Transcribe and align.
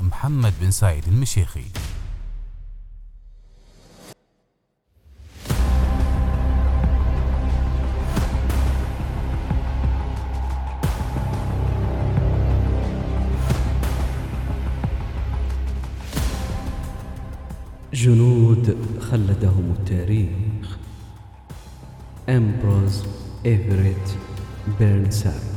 محمد 0.00 0.52
بن 0.60 0.70
سعيد 0.70 1.08
المشيخي. 1.08 1.64
جنود 17.92 18.76
خلدهم 19.10 19.74
التاريخ. 19.78 20.76
أمبروز 22.28 23.04
إيفريت 23.46 24.08
بيرنسايد 24.78 25.55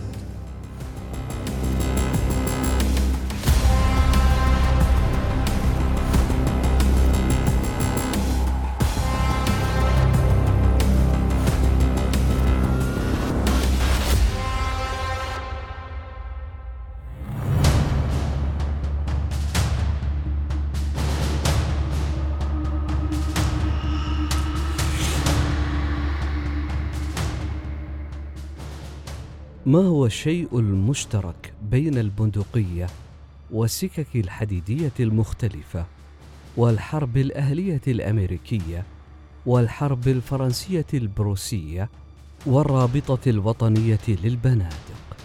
ما 29.69 29.79
هو 29.79 30.05
الشيء 30.05 30.59
المشترك 30.59 31.53
بين 31.71 31.97
البندقية 31.97 32.87
والسكك 33.51 34.07
الحديدية 34.15 34.91
المختلفة 34.99 35.85
والحرب 36.57 37.17
الأهلية 37.17 37.81
الأمريكية 37.87 38.83
والحرب 39.45 40.07
الفرنسية 40.07 40.85
البروسية 40.93 41.89
والرابطة 42.45 43.29
الوطنية 43.29 43.99
للبنادق؟ 44.07 45.17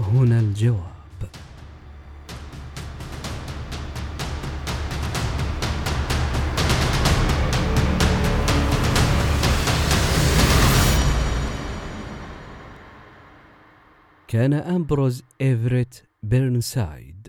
هنا 0.00 0.40
الجواب. 0.40 0.95
كان 14.28 14.52
أمبروز 14.52 15.22
إيفريت 15.40 15.94
بيرنسايد 16.22 17.28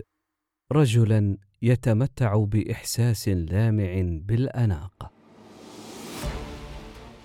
رجلا 0.72 1.36
يتمتع 1.62 2.36
بإحساس 2.36 3.28
لامع 3.28 4.20
بالأناقة 4.26 5.10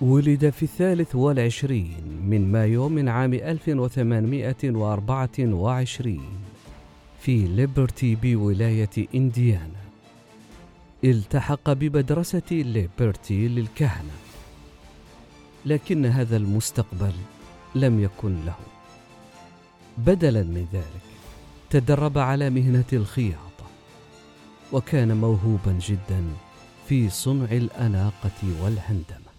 ولد 0.01 0.49
في 0.49 0.63
الثالث 0.63 1.15
والعشرين 1.15 2.21
من 2.29 2.51
مايو 2.51 2.89
من 2.89 3.09
عام 3.09 3.33
1824 3.33 6.19
في 7.19 7.37
ليبرتي 7.37 8.15
بولاية 8.15 9.07
إنديانا. 9.15 9.83
التحق 11.03 11.73
بمدرسة 11.73 12.51
ليبرتي 12.51 13.47
للكهنة. 13.47 14.13
لكن 15.65 16.05
هذا 16.05 16.37
المستقبل 16.37 17.13
لم 17.75 17.99
يكن 17.99 18.45
له. 18.45 18.72
بدلا 19.97 20.43
من 20.43 20.67
ذلك 20.73 21.03
تدرب 21.69 22.17
على 22.17 22.49
مهنة 22.49 22.85
الخياطة 22.93 23.65
وكان 24.71 25.17
موهوبا 25.17 25.79
جدا 25.81 26.23
في 26.87 27.09
صنع 27.09 27.51
الأناقة 27.51 28.61
والهندمة. 28.61 29.33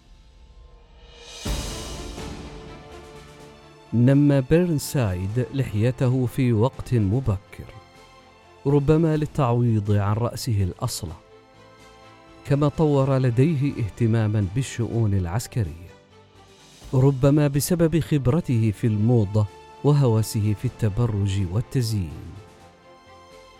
نمى 3.93 4.41
بيرنسايد 4.41 5.45
لحيته 5.53 6.25
في 6.25 6.53
وقت 6.53 6.93
مبكر 6.93 7.65
ربما 8.65 9.17
للتعويض 9.17 9.91
عن 9.91 10.13
رأسه 10.13 10.63
الاصلع 10.63 11.15
كما 12.45 12.67
طور 12.67 13.17
لديه 13.17 13.71
اهتماما 13.73 14.47
بالشؤون 14.55 15.13
العسكرية 15.13 15.95
ربما 16.93 17.47
بسبب 17.47 17.99
خبرته 17.99 18.71
في 18.71 18.87
الموضة 18.87 19.45
وهوسه 19.85 20.55
في 20.61 20.65
التبرج 20.65 21.41
والتزيين. 21.51 22.33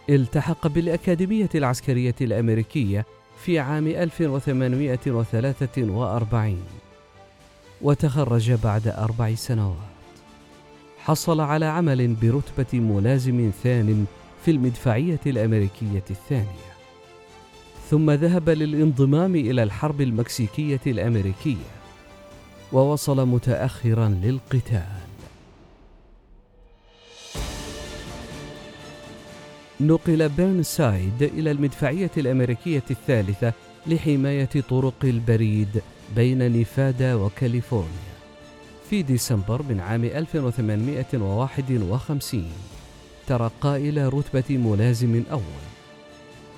التحق 0.10 0.68
بالأكاديمية 0.68 1.50
العسكرية 1.56 2.16
الأمريكية 2.22 3.06
في 3.38 3.60
عام 3.60 3.88
1843 3.88 6.64
وتخرج 7.82 8.52
بعد 8.52 8.88
أربع 8.88 9.36
سنوات. 9.36 9.76
حصل 10.98 11.42
على 11.42 11.66
عمل 11.66 12.14
برتبة 12.14 12.80
ملازم 12.80 13.52
ثان 13.64 14.06
في 14.46 14.52
المدفعية 14.52 15.20
الأمريكية 15.26 16.04
الثانية. 16.10 16.76
ثم 17.90 18.12
ذهب 18.12 18.50
للانضمام 18.50 19.36
إلى 19.36 19.64
الحرب 19.64 20.02
المكسيكية 20.02 20.82
الأمريكية 20.88 21.76
ووصل 22.74 23.28
متأخرا 23.28 24.20
للقتال. 24.24 24.95
نقل 29.82 30.30
بيرنسايد 30.30 31.24
إلى 31.24 31.52
المدفعية 31.52 32.12
الأمريكية 32.18 32.84
الثالثة 32.92 33.54
لحماية 33.88 34.50
طرق 34.70 34.94
البريد 35.04 35.82
بين 36.16 36.52
نيفادا 36.52 37.16
وكاليفورنيا 37.16 38.16
في 38.90 39.02
ديسمبر 39.02 39.62
من 39.70 39.80
عام 39.80 40.04
1851 40.04 42.52
ترقى 43.28 43.78
إلى 43.78 44.08
رتبة 44.08 44.58
ملازم 44.58 45.24
أول. 45.32 45.42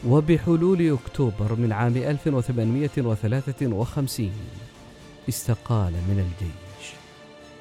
وبحلول 0.07 0.93
أكتوبر 0.93 1.55
من 1.55 1.71
عام 1.71 1.97
1853 1.97 4.31
استقال 5.29 5.91
من 5.91 6.19
الجيش 6.19 6.91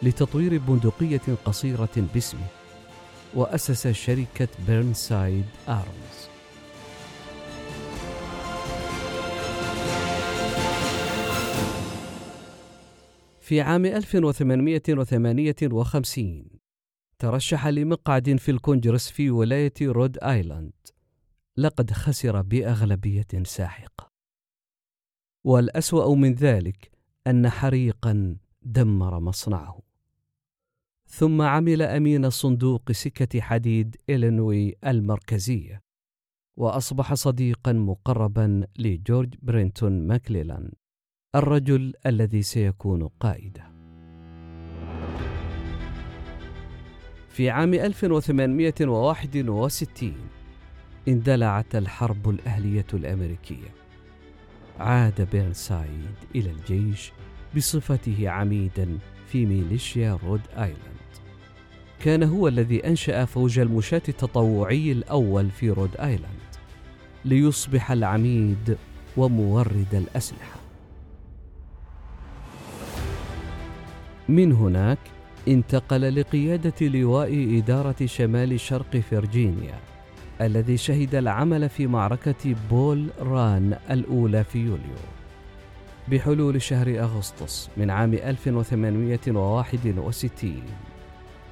لتطوير 0.02 0.58
بندقية 0.58 1.20
قصيرة 1.44 1.88
باسمه. 2.14 2.46
وأسس 3.36 3.88
شركة 3.88 4.48
بيرنسايد 4.66 5.44
آرمز 5.68 6.28
في 13.40 13.60
عام 13.60 13.86
1858 13.86 16.44
ترشح 17.18 17.66
لمقعد 17.66 18.36
في 18.36 18.50
الكونجرس 18.50 19.10
في 19.10 19.30
ولاية 19.30 19.72
رود 19.82 20.18
آيلاند. 20.18 20.72
لقد 21.56 21.90
خسر 21.90 22.42
بأغلبية 22.42 23.26
ساحقة. 23.44 24.12
والأسوأ 25.44 26.14
من 26.14 26.34
ذلك 26.34 26.90
أن 27.26 27.50
حريقا 27.50 28.36
دمر 28.62 29.20
مصنعه. 29.20 29.85
ثم 31.08 31.42
عمل 31.42 31.82
أمين 31.82 32.30
صندوق 32.30 32.92
سكة 32.92 33.40
حديد 33.40 33.96
إلينوي 34.10 34.74
المركزية 34.86 35.80
وأصبح 36.58 37.14
صديقا 37.14 37.72
مقربا 37.72 38.66
لجورج 38.78 39.34
برينتون 39.42 40.06
ماكليلان 40.06 40.72
الرجل 41.34 41.92
الذي 42.06 42.42
سيكون 42.42 43.08
قائده. 43.08 43.72
في 47.28 47.50
عام 47.50 47.74
1861 47.74 50.14
اندلعت 51.08 51.76
الحرب 51.76 52.28
الأهلية 52.28 52.86
الأمريكية. 52.94 53.74
عاد 54.78 55.28
بيرنسايد 55.32 56.14
إلى 56.34 56.50
الجيش 56.50 57.12
بصفته 57.56 58.28
عميدا 58.28 58.98
في 59.26 59.46
ميليشيا 59.46 60.18
رود 60.24 60.40
آيلاند. 60.56 60.95
كان 62.04 62.22
هو 62.22 62.48
الذي 62.48 62.86
أنشأ 62.86 63.24
فوج 63.24 63.58
المشاة 63.58 64.02
التطوعي 64.08 64.92
الأول 64.92 65.50
في 65.50 65.70
رود 65.70 65.96
آيلاند 65.96 66.46
ليصبح 67.24 67.90
العميد 67.90 68.76
ومورد 69.16 69.94
الأسلحة. 69.94 70.60
من 74.28 74.52
هناك 74.52 74.98
انتقل 75.48 76.20
لقيادة 76.20 76.86
لواء 76.86 77.58
إدارة 77.58 78.06
شمال 78.06 78.60
شرق 78.60 78.96
فرجينيا 78.96 79.78
الذي 80.40 80.76
شهد 80.76 81.14
العمل 81.14 81.68
في 81.68 81.86
معركة 81.86 82.54
بول 82.70 83.08
ران 83.20 83.78
الأولى 83.90 84.44
في 84.44 84.58
يوليو. 84.58 84.96
بحلول 86.08 86.62
شهر 86.62 87.00
أغسطس 87.00 87.70
من 87.76 87.90
عام 87.90 88.14
1861 88.14 90.62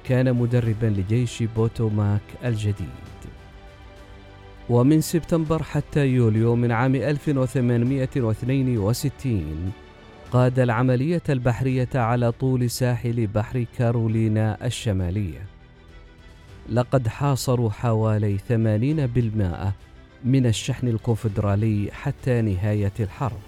كان 0.07 0.33
مدربا 0.33 0.85
لجيش 0.85 1.43
بوتوماك 1.43 2.21
الجديد. 2.45 2.87
ومن 4.69 5.01
سبتمبر 5.01 5.63
حتى 5.63 6.07
يوليو 6.07 6.55
من 6.55 6.71
عام 6.71 6.95
1862 6.95 9.71
قاد 10.31 10.59
العملية 10.59 11.21
البحرية 11.29 11.89
على 11.95 12.31
طول 12.31 12.69
ساحل 12.69 13.27
بحر 13.27 13.65
كارولينا 13.77 14.65
الشمالية. 14.65 15.45
لقد 16.69 17.07
حاصروا 17.07 17.69
حوالي 17.69 18.37
80% 18.37 19.73
من 20.23 20.45
الشحن 20.45 20.87
الكونفدرالي 20.87 21.89
حتى 21.91 22.41
نهاية 22.41 22.93
الحرب. 22.99 23.41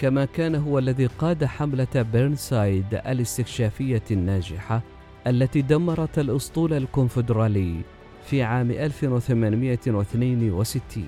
كما 0.00 0.24
كان 0.24 0.54
هو 0.54 0.78
الذي 0.78 1.06
قاد 1.06 1.44
حملة 1.44 2.06
بيرنسايد 2.12 2.94
الاستكشافية 2.94 4.02
الناجحة 4.10 4.82
التي 5.26 5.62
دمرت 5.62 6.18
الأسطول 6.18 6.72
الكونفدرالي 6.72 7.80
في 8.24 8.42
عام 8.42 8.70
1862 8.70 11.04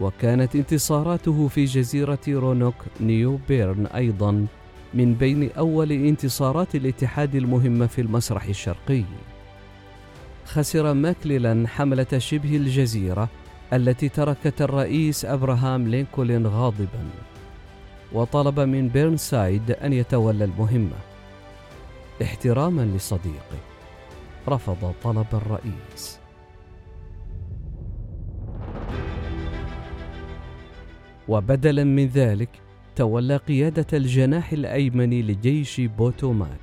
وكانت 0.00 0.56
انتصاراته 0.56 1.48
في 1.48 1.64
جزيرة 1.64 2.18
رونوك 2.28 2.74
نيو 3.00 3.38
بيرن 3.48 3.86
أيضا 3.86 4.46
من 4.94 5.14
بين 5.14 5.50
أول 5.50 5.92
انتصارات 5.92 6.74
الاتحاد 6.74 7.34
المهمة 7.34 7.86
في 7.86 8.00
المسرح 8.00 8.44
الشرقي. 8.44 9.04
خسر 10.46 10.94
ماكليلان 10.94 11.68
حملة 11.68 12.18
شبه 12.18 12.56
الجزيرة 12.56 13.28
التي 13.72 14.08
تركت 14.08 14.62
الرئيس 14.62 15.24
أبراهام 15.24 15.88
لينكولن 15.88 16.46
غاضبا. 16.46 17.31
وطلب 18.14 18.60
من 18.60 18.88
بيرنسايد 18.88 19.70
أن 19.70 19.92
يتولى 19.92 20.44
المهمة. 20.44 20.96
احتراما 22.22 22.82
لصديقه 22.82 23.58
رفض 24.48 24.94
طلب 25.02 25.26
الرئيس. 25.32 26.18
وبدلا 31.28 31.84
من 31.84 32.06
ذلك 32.06 32.48
تولى 32.96 33.36
قيادة 33.36 33.86
الجناح 33.92 34.52
الأيمن 34.52 35.10
لجيش 35.10 35.80
بوتوماك 35.80 36.60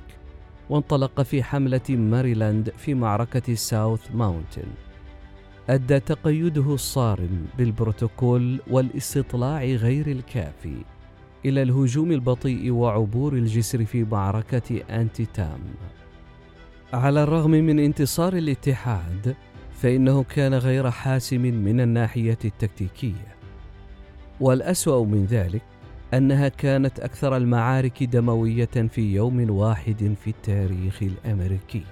وانطلق 0.70 1.22
في 1.22 1.42
حملة 1.42 1.80
ماريلاند 1.90 2.70
في 2.70 2.94
معركة 2.94 3.54
ساوث 3.54 4.14
ماونتن. 4.14 4.68
أدى 5.68 6.00
تقيده 6.00 6.74
الصارم 6.74 7.46
بالبروتوكول 7.58 8.60
والإستطلاع 8.70 9.64
غير 9.64 10.06
الكافي. 10.06 10.76
إلى 11.44 11.62
الهجوم 11.62 12.12
البطيء 12.12 12.70
وعبور 12.70 13.32
الجسر 13.32 13.84
في 13.84 14.04
معركة 14.04 14.80
أنتي 14.90 15.26
تام 15.34 15.60
على 16.92 17.22
الرغم 17.22 17.50
من 17.50 17.78
انتصار 17.78 18.36
الاتحاد 18.36 19.36
فإنه 19.72 20.22
كان 20.22 20.54
غير 20.54 20.90
حاسم 20.90 21.40
من 21.40 21.80
الناحية 21.80 22.38
التكتيكية 22.44 23.36
والأسوأ 24.40 25.04
من 25.04 25.24
ذلك 25.24 25.62
أنها 26.14 26.48
كانت 26.48 27.00
أكثر 27.00 27.36
المعارك 27.36 28.02
دموية 28.02 28.64
في 28.64 29.14
يوم 29.14 29.50
واحد 29.50 30.14
في 30.24 30.30
التاريخ 30.30 31.02
الأمريكي. 31.02 31.82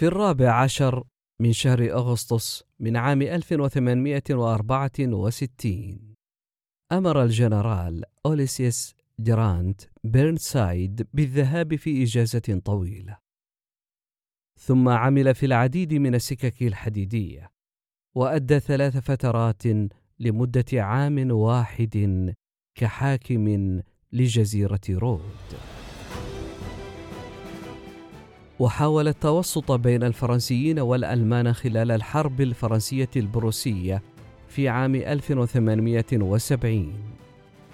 في 0.00 0.06
الرابع 0.06 0.62
عشر 0.62 1.04
من 1.40 1.52
شهر 1.52 1.92
أغسطس 1.92 2.64
من 2.78 2.96
عام 2.96 3.22
1864 3.22 6.14
أمر 6.92 7.22
الجنرال 7.22 8.04
أوليسيس 8.26 8.94
جرانت 9.18 9.80
بيرنسايد 10.04 11.06
بالذهاب 11.12 11.76
في 11.76 12.02
إجازة 12.02 12.60
طويلة. 12.64 13.18
ثم 14.58 14.88
عمل 14.88 15.34
في 15.34 15.46
العديد 15.46 15.94
من 15.94 16.14
السكك 16.14 16.62
الحديدية 16.62 17.50
وأدى 18.14 18.60
ثلاث 18.60 18.96
فترات 18.96 19.62
لمدة 20.18 20.64
عام 20.72 21.30
واحد 21.30 22.34
كحاكم 22.74 23.80
لجزيرة 24.12 24.80
رود. 24.90 25.79
وحاول 28.60 29.08
التوسط 29.08 29.72
بين 29.72 30.02
الفرنسيين 30.02 30.78
والألمان 30.78 31.52
خلال 31.52 31.90
الحرب 31.90 32.40
الفرنسية 32.40 33.08
البروسية 33.16 34.02
في 34.48 34.68
عام 34.68 34.94
1870 34.94 36.92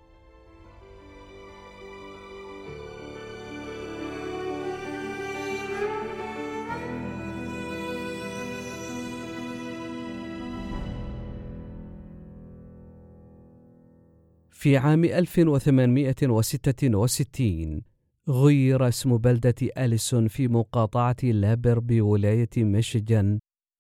في 14.66 14.76
عام 14.76 15.04
1866 15.04 17.82
غير 18.28 18.88
اسم 18.88 19.16
بلدة 19.16 19.54
أليسون 19.78 20.28
في 20.28 20.48
مقاطعة 20.48 21.16
لابير 21.22 21.78
بولاية 21.78 22.48
ميشيغان 22.56 23.38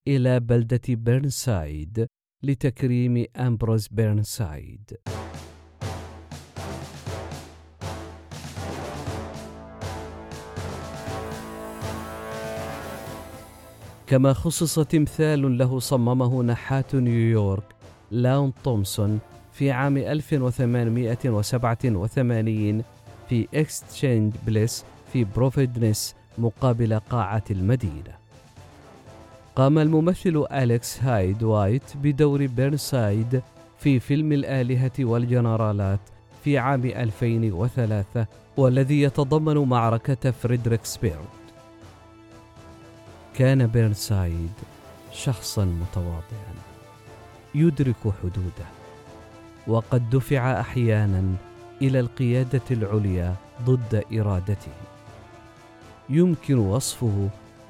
إلى 0.08 0.40
بلدة 0.40 0.80
بيرنسايد 0.88 2.06
لتكريم 2.42 3.24
أمبروز 3.36 3.88
بيرنسايد. 3.88 4.96
كما 14.06 14.32
خصص 14.32 14.78
تمثال 14.78 15.58
له 15.58 15.78
صممه 15.78 16.42
نحات 16.42 16.94
نيويورك 16.94 17.74
لاونت 18.10 18.52
تومسون 18.64 19.20
في 19.58 19.70
عام 19.70 19.96
1887 19.96 22.82
في 23.28 23.48
اكستشينج 23.54 24.34
بليس 24.46 24.84
في 25.12 25.24
بروفيدنس 25.24 26.14
مقابل 26.38 27.00
قاعة 27.10 27.44
المدينة. 27.50 28.16
قام 29.56 29.78
الممثل 29.78 30.46
أليكس 30.52 31.02
هايد 31.02 31.42
وايت 31.42 31.82
بدور 31.94 32.46
بيرنسايد 32.46 33.42
في 33.78 34.00
فيلم 34.00 34.32
الآلهة 34.32 34.92
والجنرالات 35.00 36.00
في 36.44 36.58
عام 36.58 36.84
2003 36.84 38.26
والذي 38.56 39.02
يتضمن 39.02 39.68
معركة 39.68 40.30
فريدريكسبيرغ. 40.30 41.36
كان 43.34 43.66
بيرنسايد 43.66 44.52
شخصا 45.12 45.64
متواضعا 45.64 46.54
يدرك 47.54 47.96
حدوده 48.22 48.75
وقد 49.68 50.10
دفع 50.10 50.60
أحيانا 50.60 51.34
إلى 51.82 52.00
القيادة 52.00 52.62
العليا 52.70 53.34
ضد 53.64 54.04
إرادته. 54.12 54.72
يمكن 56.08 56.58
وصفه 56.58 57.28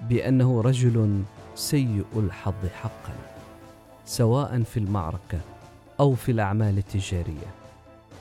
بأنه 0.09 0.61
رجل 0.61 1.23
سيء 1.55 2.05
الحظ 2.17 2.67
حقا 2.83 3.15
سواء 4.07 4.63
في 4.63 4.77
المعركة 4.77 5.41
أو 6.01 6.15
في 6.15 6.33
الأعمال 6.33 6.79
التجارية 6.79 7.51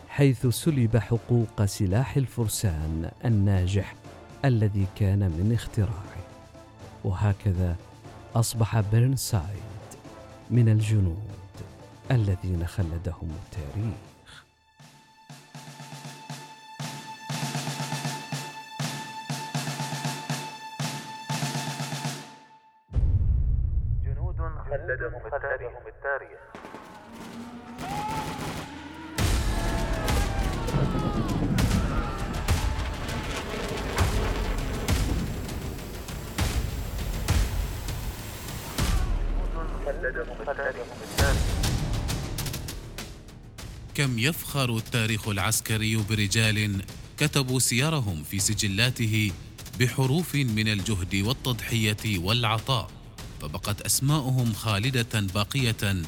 حيث 0.09 0.47
سلب 0.47 0.97
حقوق 0.97 1.65
سلاح 1.65 2.17
الفرسان 2.17 3.11
الناجح 3.25 3.95
الذي 4.45 4.85
كان 4.95 5.19
من 5.19 5.51
اختراعه. 5.53 6.15
وهكذا 7.03 7.75
أصبح 8.35 8.79
بيرنسايد 8.79 9.63
من 10.51 10.69
الجنود 10.69 11.44
الذين 12.11 12.67
خلدهم 12.67 13.37
التاريخ. 13.45 14.43
جنود 24.05 24.35
خلدهم 24.69 25.21
التاريخ. 25.25 25.71
خلدهم 39.85 40.41
التاريخ. 40.41 41.64
كم 43.95 44.19
يفخر 44.19 44.77
التاريخ 44.77 45.27
العسكري 45.27 45.95
برجال 45.95 46.81
كتبوا 47.17 47.59
سيرهم 47.59 48.23
في 48.23 48.39
سجلاته 48.39 49.31
بحروف 49.79 50.35
من 50.35 50.67
الجهد 50.67 51.15
والتضحية 51.15 52.19
والعطاء 52.19 52.89
فبقت 53.41 53.81
أسماؤهم 53.81 54.53
خالدة 54.53 55.19
باقية 55.19 56.01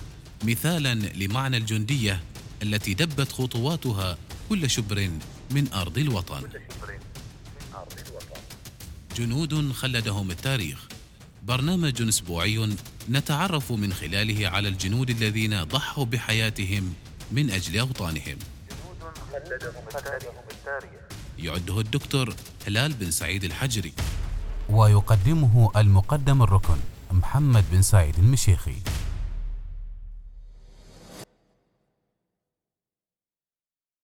مثالا 0.43 0.95
لمعنى 0.95 1.57
الجندية 1.57 2.23
التي 2.63 2.93
دبت 2.93 3.31
خطواتها 3.31 4.17
كل 4.49 4.69
شبر 4.69 5.09
من 5.51 5.73
أرض 5.73 5.97
الوطن. 5.97 6.41
جنود 9.17 9.71
خلدهم 9.71 10.31
التاريخ. 10.31 10.87
برنامج 11.43 12.01
أسبوعي 12.01 12.69
نتعرف 13.09 13.71
من 13.71 13.93
خلاله 13.93 14.47
على 14.47 14.67
الجنود 14.67 15.09
الذين 15.09 15.63
ضحوا 15.63 16.05
بحياتهم 16.05 16.93
من 17.31 17.51
أجل 17.51 17.79
أوطانهم. 17.79 18.37
يعده 21.37 21.79
الدكتور 21.79 22.33
هلال 22.67 22.93
بن 22.93 23.11
سعيد 23.11 23.43
الحجري. 23.43 23.93
ويقدمه 24.69 25.71
المقدم 25.75 26.41
الركن 26.43 26.77
محمد 27.11 27.63
بن 27.71 27.81
سعيد 27.81 28.19
المشيخي. 28.19 28.75